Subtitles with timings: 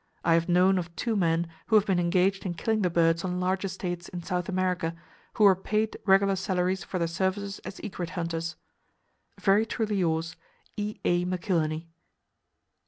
[0.25, 3.39] I have known of two men who have been engaged in killing the birds on
[3.39, 4.95] large estates in South America,
[5.33, 8.55] who were paid regular salaries for their services as egret hunters.
[9.39, 10.35] Very truly yours,
[10.75, 11.25] E.A.
[11.25, 11.85] McIlhenny.